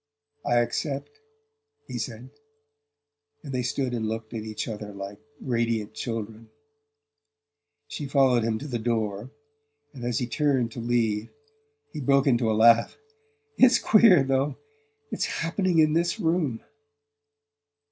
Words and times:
"I 0.43 0.55
accept," 0.57 1.19
he 1.87 1.99
said; 1.99 2.31
and 3.43 3.53
they 3.53 3.61
stood 3.61 3.93
and 3.93 4.07
looked 4.09 4.33
at 4.33 4.41
each 4.41 4.67
other 4.67 4.91
like 4.91 5.19
radiant 5.39 5.93
children. 5.93 6.49
She 7.87 8.07
followed 8.07 8.41
him 8.41 8.57
to 8.57 8.67
the 8.67 8.79
door, 8.79 9.29
and 9.93 10.03
as 10.03 10.17
he 10.17 10.25
turned 10.25 10.71
to 10.71 10.79
leave 10.79 11.29
he 11.93 11.99
broke 12.01 12.25
into 12.25 12.49
a 12.49 12.57
laugh. 12.57 12.97
"It's 13.59 13.77
queer, 13.77 14.23
though, 14.23 14.57
its 15.11 15.25
happening 15.25 15.77
in 15.77 15.93
this 15.93 16.19
room!" 16.19 16.63